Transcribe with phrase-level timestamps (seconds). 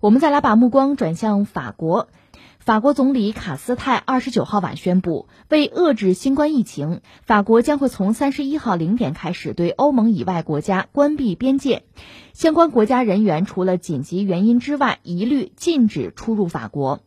[0.00, 2.08] 我们再来把目光转向法国。
[2.60, 11.82] 法国总理卡斯泰二十九号晚宣布，为遏制新冠疫情，法国将会从三十一号零点开始对欧盟以外国家关闭边界，
[12.32, 17.00] 相关国家人员除了紧急原因之外，一律禁止出入法国。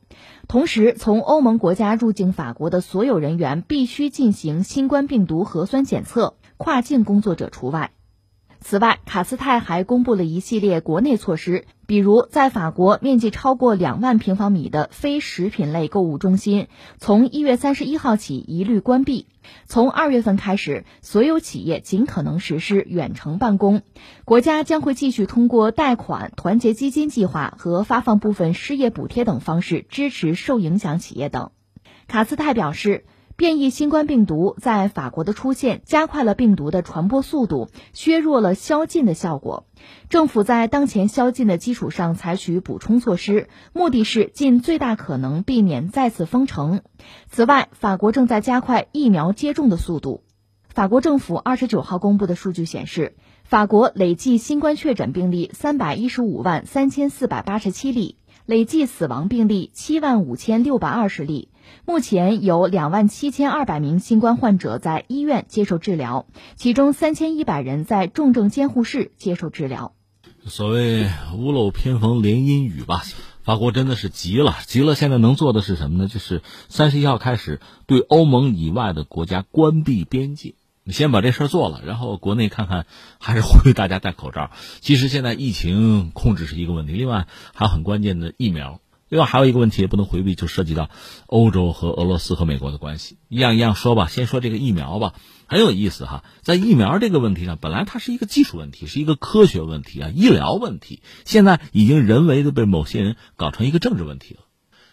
[0.50, 7.92] 同时，从欧盟国家入境法国的所有人员必须进行新冠病毒核酸检测，跨境工作者除外。
[8.64, 16.68] 此外，卡斯泰还公布了一系列国内措施，比如在法国面积超过两万平方米的非食品类购物中心，
[17.00, 19.26] 从一月三十一号起一律关闭；
[19.66, 23.82] 从二月份开始，所有企业尽可能实施远程办公。
[24.26, 31.50] 国家将会继续通过贷款、团结基金计划和发放部分失业补贴等方式支持受影响企业等。
[32.08, 33.06] 卡斯泰表示。
[33.42, 39.66] 变异新冠病毒在法国的出现，加快了病毒的传播速度，削弱了宵禁的效果。
[40.10, 46.82] 政府在当前宵禁的基础上采取补充措施，目的是尽最大可能避免再次封城。
[47.32, 50.24] 此外，法国正在加快疫苗接种的速度。
[50.70, 58.18] 法国政府二十九号公布的数据显示，法国累计新冠确诊病例三百一十五万三千四百八十七例。
[58.48, 61.50] 累计死亡病例七万五千六百二十例，
[61.86, 69.94] 目前有两万七千二百名新冠患者在医院接受治疗，其中三千一百人在重症监护室接受治疗。
[70.46, 73.04] 所谓屋漏偏逢连阴雨吧，
[73.44, 74.96] 法国真的是急了，急了。
[74.96, 76.08] 现在能做的是什么呢？
[76.08, 80.56] 就是三十一号开始对欧盟以外的国家关闭边界。
[80.88, 82.88] 先把这事儿做了，然后国内看看，
[83.20, 84.50] 还是呼吁大家戴口罩。
[84.80, 88.80] 其实现在疫情控制是一个问题，另外还有很关键的疫苗。
[89.12, 90.90] 另外还有一个问题也不能回避，就涉及到
[91.26, 93.18] 欧洲和俄罗斯和美国的关系。
[93.28, 95.16] 一样一样说吧，先说这个疫苗吧，
[95.48, 96.24] 很有意思哈。
[96.42, 104.40] 在疫苗这个问题上，本来它是一个技术问题，是一个科学问题啊，医疗问题，现在已经人为的被某些人搞成一个政治问题了。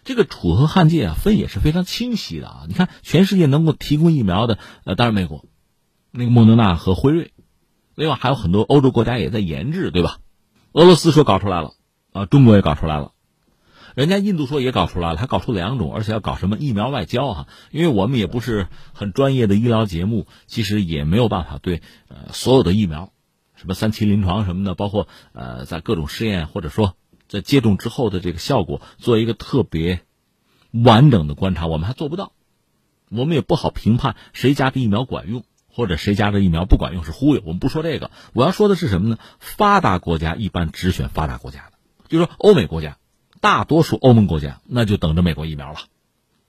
[0.03, 2.65] 这个楚河汉界啊，分也是非常清晰的啊。
[2.67, 5.45] 你看，全世界能够提供疫苗的，呃，当然美国。
[6.11, 7.31] 那个莫德纳和辉瑞，
[7.95, 10.17] 另外还有很多欧洲国家也在研制，对吧？
[10.73, 11.71] 俄罗斯说搞出来了，
[12.11, 13.13] 啊，中国也搞出来了，
[13.95, 17.47] 人家印度说也搞出来了，还搞出两种，而且要搞什么疫苗外交哈？
[17.71, 23.11] 因为我们也不是很专业的医疗节目，其实也没有办法对呃所有的疫苗，
[23.55, 26.95] 什么三期临床什么的，包括呃在各种试验或者说
[27.27, 30.01] 在接种之后的这个效果做一个特别
[30.71, 32.33] 完整的观察，我们还做不到，
[33.09, 35.43] 我们也不好评判谁家的疫苗管用。
[35.71, 38.11] 或者谁家的疫苗不管用是忽悠，我们不说这个。
[38.33, 39.17] 我要说的是什么呢？
[39.39, 41.77] 发达国家一般只选发达国家的，
[42.09, 42.97] 就是说欧美国家，
[43.39, 45.79] 大多数欧盟国家那就等着美国疫苗了。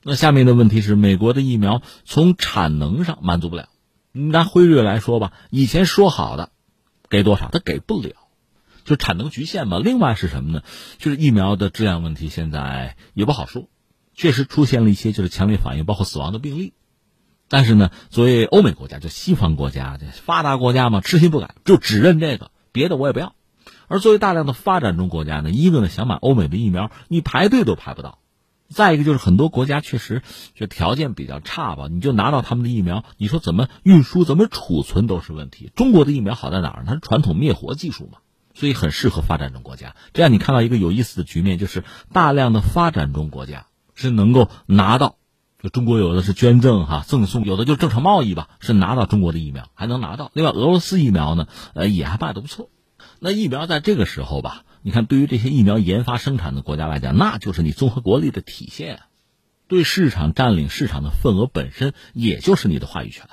[0.03, 3.69] 那下面的问题是，美国的疫苗从产能上满足不了。
[4.13, 6.51] 拿辉瑞来说吧，以前说好的
[7.09, 8.15] 给多少，他给不了，
[8.83, 9.79] 就产能局限嘛。
[9.79, 10.63] 另外是什么呢？
[10.97, 13.69] 就是疫苗的质量问题，现在也不好说，
[14.13, 16.73] 确实出现了一些就是强烈反应，包括死亡的病例。
[17.47, 23.35] 但是呢，作为欧美国家，就西方国家，发达国家嘛，痴心不改，就只认这个，别的我也不要。
[23.91, 28.19] 而作为大量的发展中国家呢，一个呢想买欧美的疫苗，你排队都排不到；
[28.69, 30.21] 再一个就是很多国家确实
[30.55, 35.73] 就条件比较差吧，你就拿到他们的疫苗，你说怎么运输、怎么储存都是问题。
[35.75, 36.85] 中国的疫苗好在哪儿？
[36.87, 38.19] 它是传统灭活技术嘛，
[38.53, 39.93] 所以很适合发展中国家。
[40.13, 45.17] 这样你看到一个有意思的局面，就是大量的发展中国家是能够拿到。
[45.61, 50.31] 就中国有的是捐赠哈赠送，有的就正常贸易吧，是拿到中国的疫苗还能拿到。
[50.33, 52.69] 另外，俄罗斯疫苗呢，呃，也还卖的不错。
[53.23, 58.99] 那疫苗在这个时候吧，你看对于这些疫苗研发生产的国家来讲，那就是你综合国力的体现，
[59.67, 63.27] 对市场占领市场的份额本身，也就是你的话语权。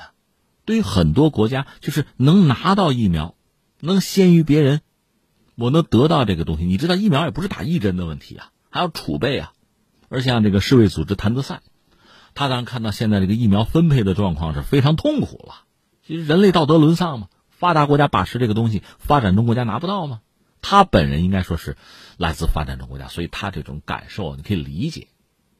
[0.66, 3.34] 对于很多国家，就是能拿到疫苗，
[3.80, 4.82] 能先于别人，
[5.54, 6.66] 我能得到这个东西。
[6.66, 9.54] 你知道，疫苗也不是打一针的问题啊，还要储备啊。
[10.10, 11.62] 而像这个世卫组织谭德赛。
[12.34, 15.64] 他当然看到现在这个疫苗分配的状况是非常痛苦了。
[16.06, 20.20] 其实人类道德沦丧嘛，发达国家把持这个东西，发展中国家拿不到吗？
[20.62, 21.76] 他本人应该说是
[22.16, 25.08] 来自发展中国家，所以他这种感受你可以理解。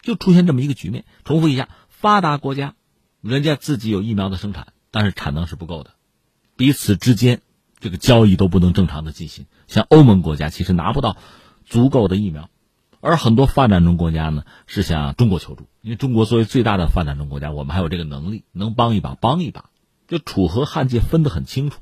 [0.00, 1.04] 就出现这么一个局面。
[1.24, 2.74] 重复一下，发达国家
[3.20, 5.90] 人家自己有疫苗的生产，但是产能是不够的，
[6.56, 7.40] 彼此之间
[7.80, 9.46] 这个交易都不能正常的进行。
[9.66, 11.16] 像欧盟国家其实拿不到
[11.64, 12.48] 足够的疫苗。
[13.00, 19.70] 而很多发展中国家呢，是向中国求助，因为中国作为最大的发展中国家，我们还有这个能力，能帮一把，帮一把。
[20.06, 21.80] 就楚河汉界分得很清楚。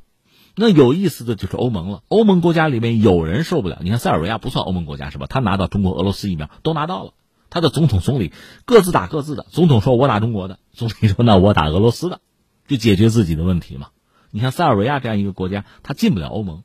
[0.58, 3.79] 那有意思的就是欧盟了，欧盟国家里面有人受不了。
[3.82, 5.26] 你看塞尔维亚不算欧盟国家是吧？
[5.29, 7.12] 他拿到中国、俄罗斯疫苗都拿到了，
[7.50, 8.32] 他的总统、总理
[8.64, 9.44] 各自打各自的。
[9.50, 12.20] 总统说我打中国的，总理说那我打俄罗斯的，
[12.67, 13.88] 就解决自己的问题嘛。
[14.31, 16.62] 你像塞尔维亚这样一个国家，他进不了欧盟。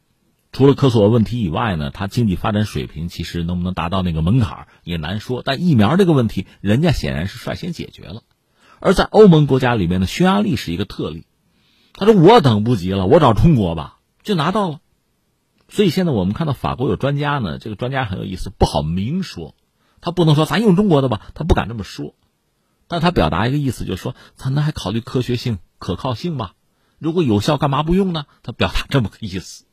[0.53, 5.41] 除了科索沃问题以外呢，他经济发展水平其实能不能达到那个门槛也难说。
[5.43, 8.23] 但疫苗这个问题，人家显然是率先解决了。
[8.79, 11.25] 而在欧盟国家里面呢，匈牙利是一个特例。
[11.93, 14.79] 他说：“我等不及了，我找中国吧，就拿到了。”
[15.69, 19.55] 所以现在我们看到法国有专家呢，这个专家很有意思，不好明说，
[20.01, 22.15] 他不能说咱用中国的吧，他不敢这么说。
[22.87, 26.55] 但他表达一个意思，就是说咱那还考虑科学性、可靠性吧？
[26.99, 28.25] 如果有效，干嘛不用呢？
[28.43, 29.65] 他表达这么个意思。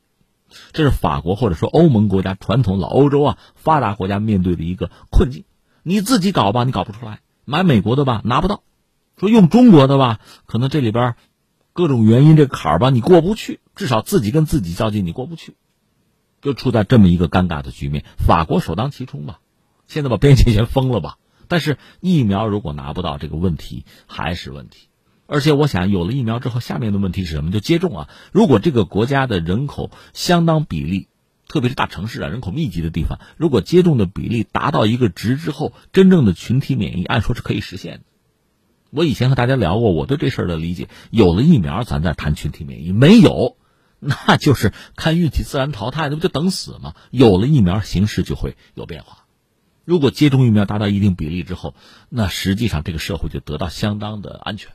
[0.73, 5.45] 这是法国或者说欧盟国家传统老欧洲啊发达国家面对的一个困境。
[5.83, 8.63] 你自己搞吧，你搞不出来；买美国的吧，拿不到；
[9.19, 11.17] 说用中国的吧，可能这里边
[11.79, 13.61] 各种原因这坎儿吧，你过不去。
[13.77, 15.55] 至少自己跟自己较劲，你过不去，
[16.43, 18.05] 就处在这么一个尴尬的局面。
[18.17, 19.39] 法国首当其冲吧，
[19.87, 21.19] 现在把边界先封了吧。
[21.47, 24.89] 但是疫苗如果拿不到，这个问题还是问题。
[25.29, 27.53] 而且我想，有了疫苗之后，下面的问题是什么？
[27.53, 28.09] 就接种啊。
[28.33, 31.07] 如果这个国家的人口相当比例，
[31.47, 38.01] 特别是大城市啊，人口密集的地方，如果接种的比例达到一个值之后，真正的群体免疫，按说是可以实现的。
[38.91, 43.57] 我以前和大家聊过，我对这事儿的理解：有了疫苗，咱再谈群体免疫；没有，
[44.01, 46.95] 那就是看运气，自然淘汰，那不就等死吗？
[47.11, 49.25] 有了疫苗，形势就会有变化。
[49.85, 51.75] 如果接种疫苗达到一定比例之后，
[52.09, 54.73] 那实际上这个社会就得到相当的安全。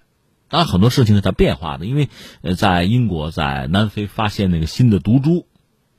[0.48, 2.10] 当然，很多事情是在变化的，因为
[2.42, 5.48] 呃，在英国、在南非发现那个新的毒株，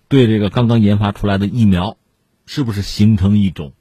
[0.08, 1.96] 对这个刚刚研发出来的疫苗，
[2.46, 3.72] 是不是形成一种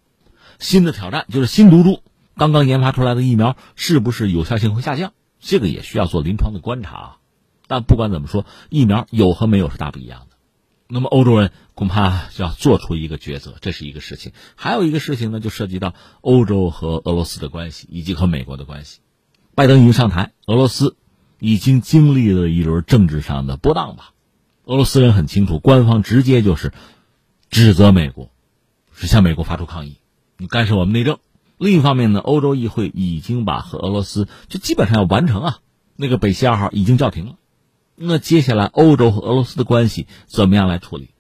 [0.58, 1.26] 新的挑战？
[1.30, 2.02] 就是新毒株
[2.36, 5.14] 刚刚研发出来的疫苗，是不是有效性会下降？
[5.40, 7.18] 这个也需要做临床的观察啊。
[7.68, 10.38] 但不管怎么说，疫苗有和没有是大不一样的。
[10.88, 14.32] 那么欧洲人恐怕就要做出一个抉择，这是一个事情。
[14.56, 19.00] 还有一个事情呢，就涉及到欧洲和俄罗斯的关系，以及和美国的关系。
[19.56, 20.98] 拜登已经上台，俄罗斯
[21.40, 24.12] 已经经历了一轮政治上的波荡吧。
[24.66, 26.74] 俄罗斯人很清楚，官方直接就是
[27.50, 28.30] 指责美国，
[28.94, 29.98] 是向美国发出抗议，
[30.38, 31.20] 你干涉我们内政。
[31.64, 35.60] 另一方面呢，欧洲议会已经把和俄罗斯就基本上要完成啊，
[35.96, 37.36] 那个北溪二号已经叫停了。
[37.96, 41.12] 那接下来欧洲和俄罗斯的关系怎么样来处理？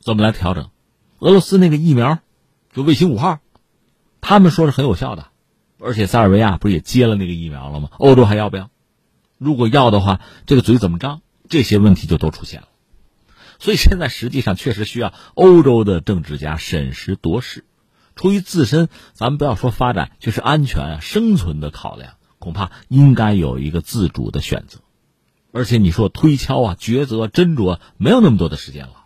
[0.00, 0.70] 怎么来调整？
[1.18, 2.20] 俄罗斯那个疫苗，
[2.72, 3.40] 就卫星五号，
[4.22, 5.26] 他们说是很有效的。
[5.78, 7.90] 而且塞尔维亚不是也接了那个疫苗了吗？
[7.98, 8.70] 欧洲还要不要？
[9.36, 11.20] 如果要的话，这个嘴怎么张？
[11.50, 12.68] 这些问题就都出现了。
[13.58, 17.64] 所以现在实际上确实需要欧洲的政治家审时度势，
[18.16, 24.80] 出于自身，咱们不要说发展，就是安全啊、生存的考量，恐怕应该有一个自主的选择。
[25.52, 29.03] 而且你说推敲啊、抉择、斟酌，没有那么多的时间了。